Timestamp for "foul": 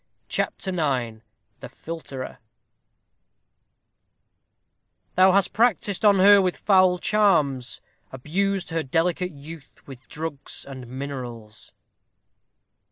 6.57-6.97